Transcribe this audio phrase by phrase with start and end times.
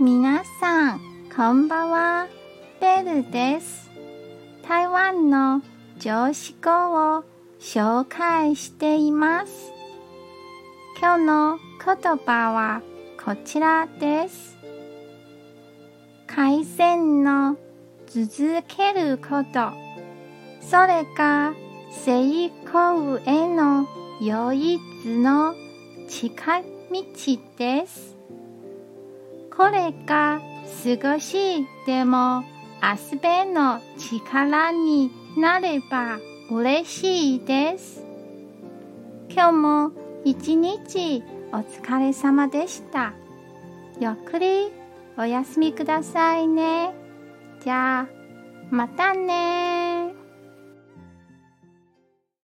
[0.00, 1.00] 皆さん、
[1.34, 2.28] こんばんは。
[2.80, 3.90] ベルです。
[4.62, 5.60] 台湾の
[5.98, 6.70] 常識語
[7.18, 7.24] を
[7.58, 9.72] 紹介しています。
[11.00, 12.80] 今日の言葉は
[13.24, 14.56] こちらです。
[16.28, 17.56] 改善の
[18.06, 19.72] 続けること。
[20.60, 21.54] それが
[21.90, 23.88] 成功への
[24.20, 24.80] 唯一
[25.18, 25.56] の
[26.08, 26.64] 近道
[27.58, 28.17] です。
[29.58, 30.40] これが
[30.84, 32.44] 少しでも
[32.80, 38.04] 遊べの力になれば嬉しいです。
[39.28, 39.92] 今日も
[40.24, 43.12] 一日お疲れ様でした。
[44.00, 44.70] ゆっくり
[45.16, 46.94] お休みくださいね。
[47.64, 48.06] じゃあ、
[48.70, 49.87] またね